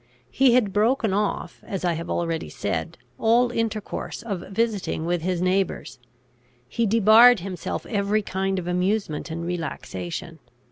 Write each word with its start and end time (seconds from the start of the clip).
He 0.31 0.55
had 0.55 0.73
broken 0.73 1.13
off, 1.13 1.63
as 1.63 1.85
I 1.85 1.93
have 1.93 2.09
already 2.09 2.49
said, 2.49 2.97
all 3.19 3.51
intercourse 3.51 4.23
of 4.23 4.39
visiting 4.49 5.05
with 5.05 5.21
his 5.21 5.43
neighbours. 5.43 5.99
He 6.67 6.87
debarred 6.87 7.41
himself 7.41 7.85
every 7.85 8.23
kind 8.23 8.57
of 8.57 8.65
amusement 8.65 9.29
and 9.29 9.45
relaxation. 9.45 10.39